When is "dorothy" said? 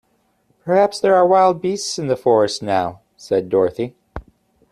3.49-3.93